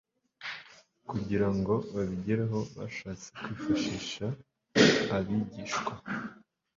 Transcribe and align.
Kugira 1.09 1.47
ngo 1.55 1.73
babigereho 1.93 2.59
bashatse 2.77 3.27
kwifashisha 3.43 4.25
abigishwa. 5.17 5.93